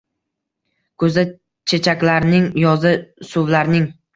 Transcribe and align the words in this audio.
Kuzda 1.03 1.25
chechaklarning 1.73 2.51
yozda 2.67 2.99
suvlarning 3.35 3.91